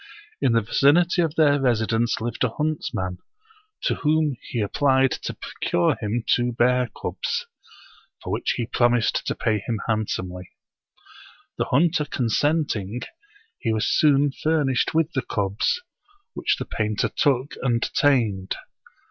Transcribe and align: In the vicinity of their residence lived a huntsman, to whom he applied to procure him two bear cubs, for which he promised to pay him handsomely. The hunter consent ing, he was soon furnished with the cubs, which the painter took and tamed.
In 0.41 0.53
the 0.53 0.61
vicinity 0.63 1.21
of 1.21 1.35
their 1.35 1.61
residence 1.61 2.19
lived 2.19 2.43
a 2.43 2.49
huntsman, 2.49 3.19
to 3.83 3.93
whom 3.93 4.35
he 4.49 4.59
applied 4.59 5.11
to 5.11 5.35
procure 5.35 5.95
him 5.99 6.23
two 6.27 6.53
bear 6.53 6.89
cubs, 6.99 7.45
for 8.23 8.33
which 8.33 8.53
he 8.57 8.65
promised 8.65 9.21
to 9.27 9.35
pay 9.35 9.59
him 9.59 9.79
handsomely. 9.87 10.49
The 11.59 11.65
hunter 11.65 12.05
consent 12.05 12.75
ing, 12.75 13.01
he 13.59 13.71
was 13.71 13.85
soon 13.85 14.31
furnished 14.31 14.95
with 14.95 15.11
the 15.13 15.21
cubs, 15.21 15.83
which 16.33 16.55
the 16.57 16.65
painter 16.65 17.07
took 17.09 17.53
and 17.61 17.83
tamed. 17.93 18.55